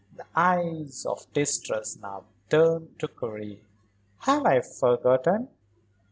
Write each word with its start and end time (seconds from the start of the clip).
the 0.15 0.25
eyes 0.35 1.05
of 1.05 1.31
distress 1.31 1.95
now 2.01 2.23
turned 2.49 2.97
to 2.97 3.07
Karen. 3.07 3.59
"Have 4.17 4.47
I 4.47 4.61
forgotten? 4.61 5.47